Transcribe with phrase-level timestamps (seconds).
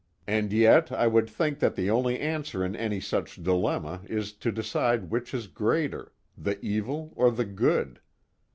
[0.25, 4.51] And yet I would think that the only answer in any such dilemma is to
[4.51, 8.01] decide which is greater, the evil or the good.